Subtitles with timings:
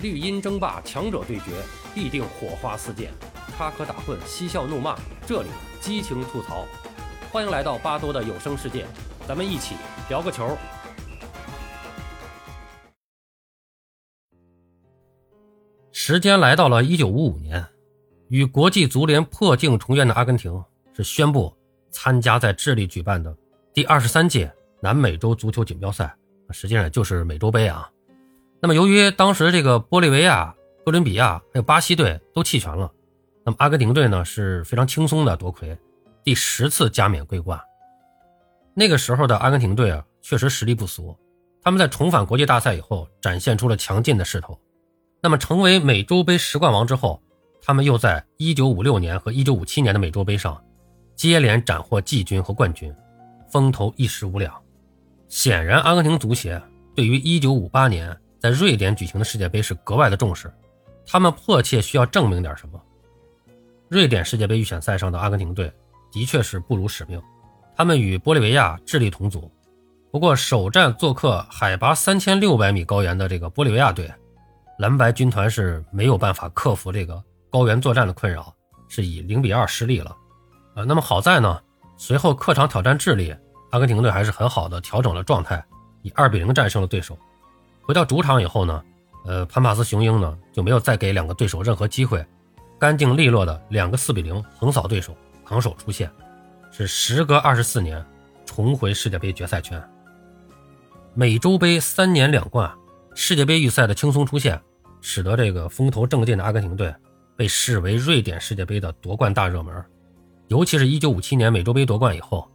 [0.00, 1.50] 绿茵争霸，强者对决，
[1.92, 3.08] 必定火花四溅；
[3.56, 5.48] 插科打诨，嬉笑怒骂，这里
[5.80, 6.64] 激情吐槽。
[7.32, 8.86] 欢迎来到巴多的有声世界，
[9.26, 9.74] 咱们一起
[10.08, 10.56] 聊个球。
[15.90, 17.66] 时间来到了一九五五年，
[18.28, 20.62] 与国际足联破镜重圆的阿根廷
[20.94, 21.52] 是宣布
[21.90, 23.36] 参加在智利举办的
[23.74, 24.48] 第二十三届
[24.80, 26.14] 南美洲足球锦标赛，
[26.52, 27.90] 实际上就是美洲杯啊。
[28.60, 30.52] 那么，由于当时这个玻利维亚、
[30.84, 32.90] 哥伦比亚还有巴西队都弃权了，
[33.44, 35.78] 那么阿根廷队呢是非常轻松的夺魁，
[36.24, 37.60] 第十次加冕桂冠。
[38.74, 41.16] 那个时候的阿根廷队啊，确实实力不俗。
[41.62, 44.58] 他们在重返国际大赛以后，展现出了强劲的势头。
[45.20, 47.22] 那么，成为美洲杯十冠王之后，
[47.62, 50.60] 他们又在1956年和1957年的美洲杯上
[51.14, 52.92] 接连斩获季军和冠军，
[53.52, 54.52] 风头一时无两。
[55.28, 56.60] 显然，阿根廷足协
[56.96, 58.16] 对于1958年。
[58.38, 60.52] 在瑞典举行的世界杯是格外的重视，
[61.06, 62.80] 他们迫切需要证明点什么。
[63.88, 65.72] 瑞典世界杯预选赛上的阿根廷队
[66.12, 67.20] 的确是不辱使命，
[67.76, 69.50] 他们与玻利维亚、智利同组。
[70.10, 74.10] 不过首战做客海拔三千六百米高原的这个玻利维亚队，
[74.78, 78.54] 蓝白军团是没有办法克服这个高原作战的困扰，
[78.88, 80.16] 是以零比二失利了。
[80.76, 81.60] 呃，那么好在呢，
[81.96, 83.34] 随后客场挑战智利，
[83.70, 85.62] 阿根廷队还是很好的调整了状态，
[86.02, 87.18] 以二比零战胜了对手。
[87.88, 88.84] 回到主场以后呢，
[89.24, 92.22] 呃，潘帕斯雄鹰呢就没有再给两个对手任何机会，
[92.78, 96.10] 干净利落的两个四比零横扫对手，昂首出线，
[96.70, 98.04] 是时隔二十四年
[98.44, 99.82] 重回世界杯决赛圈。
[101.14, 102.70] 美洲杯三年两冠，
[103.14, 104.60] 世界杯预赛的轻松出现，
[105.00, 106.94] 使得这个风头正劲的阿根廷队
[107.38, 109.82] 被视为瑞典世界杯的夺冠大热门。
[110.48, 112.46] 尤其是一九五七年美洲杯夺冠以后，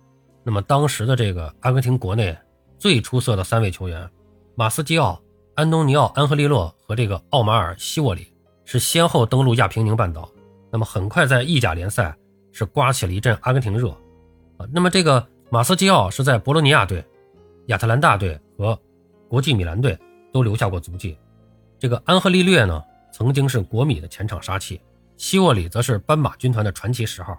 [0.44, 2.38] 那么当时的这个阿根廷国内
[2.78, 4.08] 最出色的三位球员。
[4.56, 5.20] 马斯基奥、
[5.56, 8.32] 安东尼奥·安赫利洛和这个奥马尔·西沃里
[8.66, 10.30] 是先后登陆亚平宁半岛，
[10.72, 12.16] 那么很快在意甲联赛
[12.52, 13.90] 是刮起了一阵阿根廷热
[14.58, 14.68] 啊。
[14.72, 17.03] 那么这个马斯基奥是在博洛尼亚队、
[17.66, 18.80] 亚特兰大队和
[19.28, 19.97] 国际米兰队
[20.31, 21.18] 都留下过足迹。
[21.80, 22.80] 这个安赫利略呢，
[23.12, 24.80] 曾经是国米的前场杀器，
[25.18, 27.36] 西沃里则是斑马军团的传奇十号。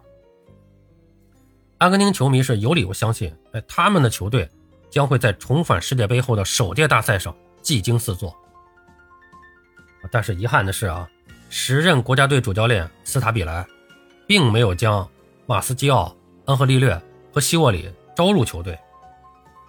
[1.79, 4.51] 阿根廷球迷是有理由相信，哎，他们的球队。
[4.95, 8.33] 将会在重返世界杯后的首届大赛上技惊四座。
[10.09, 11.11] 但是遗憾的是啊，
[11.51, 13.67] 时任国家队主教练斯塔比莱，
[14.25, 15.09] 并没有将
[15.47, 16.97] 马斯基奥、恩赫利略
[17.33, 18.79] 和希沃里招入球队，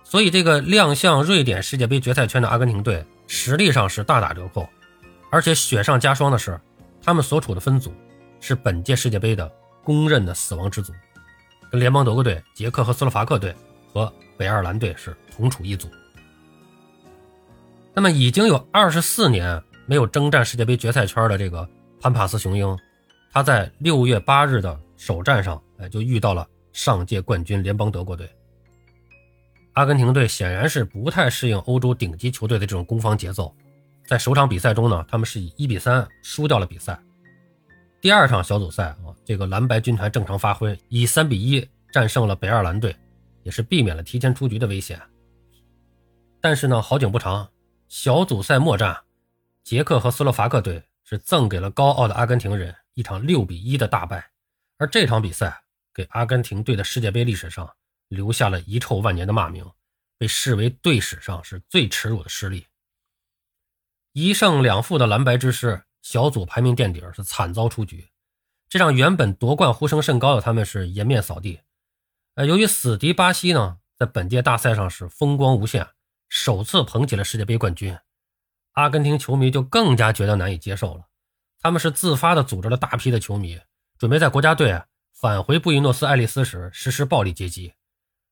[0.03, 4.69] 所以这个亮相瑞典世界杯决赛圈的阿根廷队实力上是大打折扣。
[5.31, 6.61] 而且雪上加霜的是，
[7.01, 7.91] 他们所处的分组
[8.39, 9.51] 是本届世界杯的
[9.83, 10.93] 公认的死亡之组，
[11.71, 13.55] 跟联邦德国队、捷克和斯洛伐克队
[13.95, 14.13] 和。
[14.37, 15.87] 北爱尔兰队是同处一组。
[17.93, 21.65] 那么已经有二十四年没有征战世界杯决赛圈的这个
[22.01, 22.77] 潘帕斯雄鹰，
[23.31, 28.29] 他在六月八日的首战上，哎，就遇到了上届冠军联邦德国队。
[29.71, 33.55] 阿根廷队显然是不太适应欧洲顶级球队的这种攻防节奏，
[34.05, 36.99] 在首场比赛中呢，他们是以一比三输掉了比赛。
[38.01, 42.93] 第二场小组赛啊，这个蓝白军团正常发挥，以三比一战胜了北爱尔兰队。
[43.45, 44.99] 也是避免了提前出局的危险。
[46.41, 47.47] 但是呢，好景不长，
[47.87, 49.03] 小组赛末战，
[49.63, 54.31] 捷克和斯洛伐克队是赠给了高傲的阿根廷人一场六比一的大败，
[54.77, 55.63] 而这场比赛
[55.93, 57.71] 给阿根廷队的世界杯历史上
[58.07, 59.63] 留下了遗臭万年的骂名，
[60.17, 62.65] 被视为队史上是最耻辱的失利。
[64.13, 68.07] 一胜两负的蓝白之师，小组排名垫底，是惨遭出局，
[68.67, 71.59] 这让原本夺冠呼声甚高的他们是颜面扫地。
[72.35, 75.87] 呃，由于死敌巴西呢，在本届大赛上是风光无限，
[76.27, 77.97] 首次捧起了世界杯冠军，
[78.73, 81.05] 阿根廷球迷就更加觉得难以接受了。
[81.61, 83.57] 他们是自发的组织了大批的球迷，
[83.97, 84.81] 准备在国家队
[85.13, 87.73] 返回布宜诺斯艾利斯时实施暴力接机。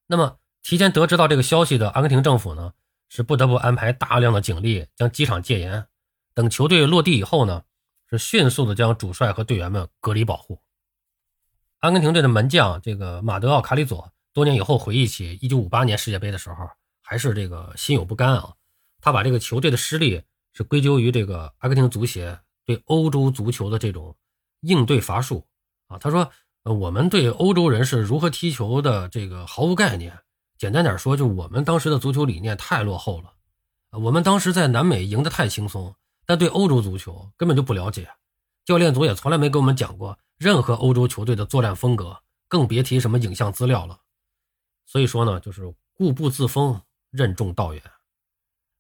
[0.08, 2.74] 那么，提前得知到这个消息的阿根廷政府呢，
[3.08, 5.88] 是不得不安排大量的警力将机场戒严，
[6.34, 7.64] 等球队落地以后呢，
[8.10, 10.62] 是迅速的将主帅和队员们隔离保护。
[11.84, 16.56] 阿根廷队的门将这个马德奥卡里佐，多年以后回忆起1958年世界杯的时候，
[17.02, 18.54] 还是这个心有不甘啊。
[19.02, 24.16] 他把这个球队的失利是归咎于这个阿根廷足协对欧洲足球的这种
[24.62, 25.46] 应对乏术
[25.88, 25.98] 啊。
[25.98, 26.32] 他说
[26.64, 30.18] ：“呃，我们对欧洲人是如何踢球的这个毫无概念。
[30.58, 33.34] 简单点说，就我们当时的足球理念太落后了。
[34.00, 35.94] 我们当时在南美赢得太轻松，
[36.26, 38.08] 但对欧洲足球根本就不了解。
[38.64, 44.02] 教练组也从来没给我们讲过。”任何欧洲球队的作战风格，更别提什么影像资料了。
[44.86, 46.82] 所以说呢，就是固步自封，
[47.12, 47.82] 任重道远。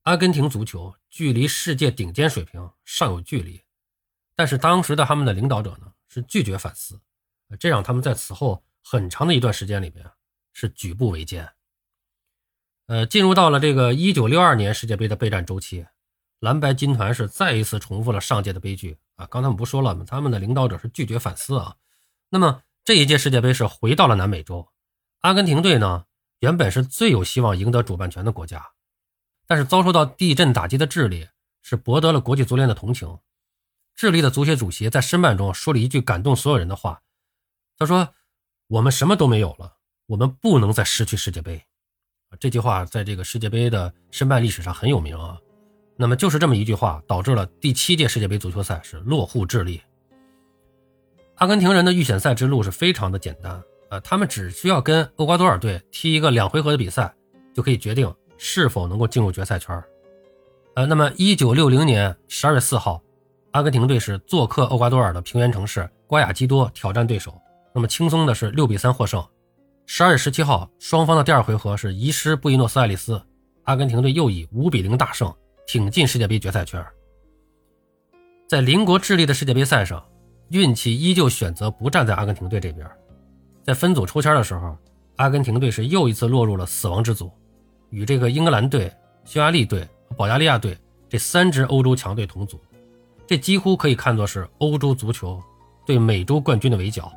[0.01, 3.62] 阿根廷足球距离世界顶尖水平尚有距离，
[4.36, 7.00] 但是当时的他们的领导者呢是拒绝反思，
[7.57, 10.06] 这让他们在此后很长的一段时间里边
[10.51, 11.50] 是举步维艰。
[12.88, 15.88] 呃，进入到了这个1962年世界杯的备战周期，
[16.39, 19.25] 蓝白军团是再一次重复了上届的悲剧啊！
[19.27, 19.95] 刚才我们不说了？
[20.06, 21.75] 他们的领导者是拒绝反思啊。
[22.30, 24.68] 那么这一届世界杯是回到了南美洲，
[25.19, 26.06] 阿根廷队呢
[26.39, 28.71] 原本是最有希望赢得主办权的国家。
[29.45, 31.27] 但是遭受到地震打击的智利
[31.62, 33.19] 是博得了国际足联的同情。
[33.95, 37.04] 智利的足协主席在申办中说了一句感动所有人的话，
[37.77, 38.16] 他说
[38.68, 39.77] ：“我们什么都没有了，
[40.07, 41.63] 我们不能再失去世界杯。”
[42.39, 45.38] 这句话在这个世界杯的申办历史上很有名啊。
[45.95, 49.81] 那么就是这么一句话，导致了第七届世界杯足球赛是落户智利。
[51.36, 57.13] 阿根廷人的预选赛之路是非常的简单，呃，他们只需要跟厄瓜多尔队踢一个两回合的比赛，
[57.54, 58.13] 就可以决定。
[58.45, 59.81] 是否能够进入决赛圈？
[60.75, 63.01] 呃，那么一九六零年十二月四号，
[63.51, 67.40] 阿根廷队是做客厄瓜多尔的平原城市瓜亚基多挑战对手，
[67.74, 69.24] 那么轻松的是六比三获胜。
[69.86, 73.22] 十二月十七号，双方的第二回合是移师布宜诺斯艾利斯，
[73.63, 75.34] 阿根廷队又以五比零大胜，
[75.65, 76.83] 挺进世界杯决赛圈。
[78.48, 80.04] 在邻国智利的世界杯赛上，
[80.50, 82.88] 运气依旧选择不站在阿根廷队这边，
[83.63, 84.77] 在分组抽签的时候，
[85.15, 87.31] 阿根廷队是又一次落入了死亡之组。
[87.89, 88.92] 与这个英格兰队、
[89.24, 90.77] 匈牙利队和保加利亚队
[91.07, 92.59] 这三支欧洲强队同组，
[93.25, 95.42] 这几乎可以看作是欧洲足球
[95.86, 97.12] 对美洲冠军的围剿。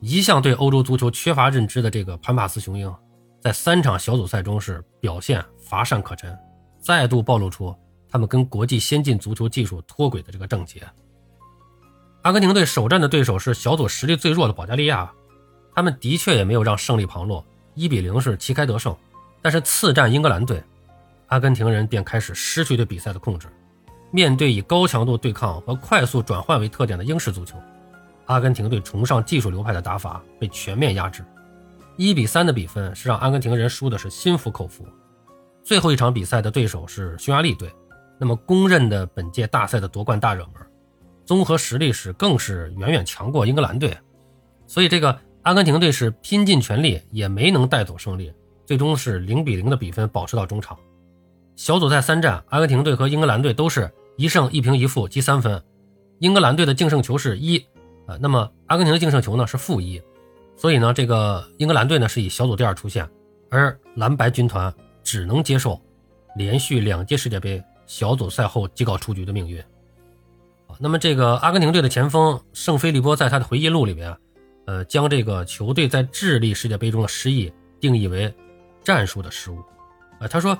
[0.00, 2.92] 一向对欧洲足球缺乏认知的这个潘帕斯雄鹰，
[3.40, 6.36] 在三场小组赛中是表现乏善可陈，
[6.80, 7.74] 再度暴露出
[8.10, 10.82] 他们跟国际先进足球技术脱轨的这个症结。
[12.22, 15.10] 阿根廷队首战的对手是小组实力最弱的保加利亚，
[15.74, 17.44] 他们的确也没有让胜利旁落，
[17.74, 18.94] 一比零是旗开得胜。
[19.40, 20.62] 但是次战英格兰队，
[21.28, 23.46] 阿根廷人便开始失去对比赛的控制。
[24.10, 27.56] 面对以高强度对抗和快速转换为特点的英式足球，
[28.26, 31.24] 阿根廷队崇尚技术流派的打法被全面压制。
[31.96, 34.84] 一比三的比分是让阿根廷人输的是心服口服。
[35.68, 37.70] 最后一场比赛的对手是匈牙利队，
[38.18, 40.54] 那么公认的本届大赛的夺冠大热门，
[41.26, 43.94] 综合实力是更是远远强过英格兰队。
[44.66, 48.32] 所以这个阿根廷队是拼尽全力也没能带走胜利。
[48.64, 50.74] 最终是零比零的比分保持到中场。
[51.54, 55.62] 小组赛三战，阿根廷队和英格兰队都是一胜一平一负积三分。
[56.20, 57.62] 英格兰队的净胜球是一，
[58.06, 60.00] 呃，那么阿根廷的净胜球呢是负一。
[60.56, 63.06] 所以呢，这个英格兰队呢是以小组第二出现，
[63.50, 64.74] 而蓝白军团
[65.08, 65.80] 只能接受
[66.36, 69.58] 连续两届世界杯小组赛后即告出局的命运。
[70.66, 74.14] 啊，那么这个阿根廷队的前锋圣菲利波在他的回忆录里边，
[74.66, 77.50] 呃，将这个球队在智利世界杯中的失意
[77.80, 78.30] 定义为。
[78.84, 79.62] 战术的失误，
[80.18, 80.58] 呃，他说，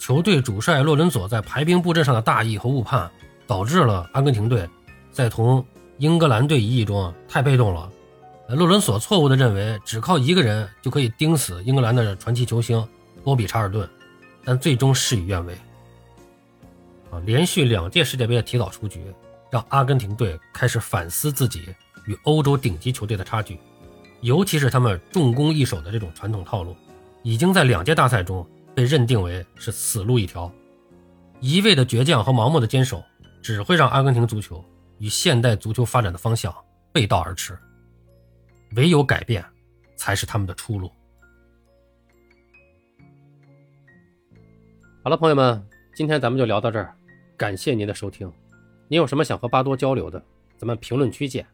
[0.00, 3.08] 球队主帅洛伦佐在排兵布阵上的大意和误判，
[3.46, 4.68] 导致了阿根廷队
[5.12, 5.64] 在同
[5.98, 7.88] 英格兰队一役中太被动了。
[8.48, 12.84] 呃，洛伦索错误地认为只靠一个人就可以盯死英格兰的传奇球星
[13.28, 13.86] 波比查尔顿，
[14.42, 15.54] 但最终事与愿违。
[17.10, 19.04] 啊，连续两届世界杯的提早出局，
[19.50, 21.68] 让阿根廷队开始反思自己
[22.06, 23.60] 与欧洲顶级球队的差距，
[24.22, 26.74] 尤其是他们重攻易守的这种传统套路。
[27.22, 30.50] 已经在两届大赛中被认定为是死路一条，
[31.40, 33.04] 一味的倔强和盲目的坚守，
[33.42, 34.64] 只会让阿根廷足球
[34.96, 36.54] 与现代足球发展的方向
[36.94, 37.58] 背道而驰。
[38.76, 39.44] 唯有改变，
[39.98, 40.90] 才是他们的出路。
[45.08, 46.94] 好了，朋友们，今天咱们就聊到这儿，
[47.34, 48.30] 感谢您的收听。
[48.88, 50.22] 您有什么想和巴多交流的，
[50.58, 51.46] 咱们评论区见。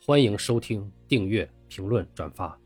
[0.00, 2.56] 欢迎收听、订阅、评论、转发。